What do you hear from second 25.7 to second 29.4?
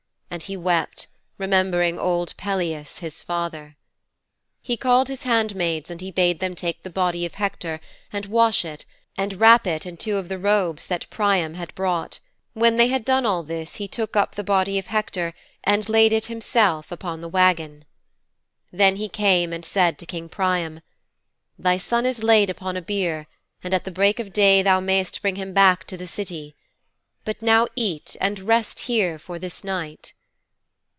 to the City. But now eat and rest here for